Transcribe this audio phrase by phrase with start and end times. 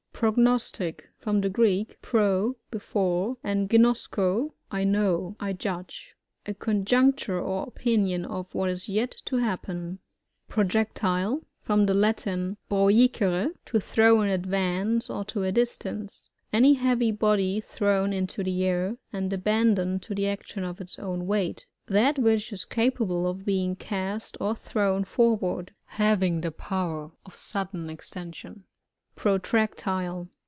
[0.21, 5.51] Prognostic.— From the Greek, pro, before, and ginosko, I know, I.
[5.53, 6.15] judge.
[6.45, 9.97] A conjecture or opinion of what is yet to happen.
[10.47, 16.29] Projectile.— From the Latin, pro jicere, to throw in advance, or to a distance.
[16.53, 21.25] Any heavy body thrown into the air, and abandoned to the action of its own
[21.25, 21.65] weight.
[21.87, 25.73] That which is capable of being cast or thrown forward.
[25.85, 28.65] Having the power of sudden' extension.
[29.13, 30.29] Protractile.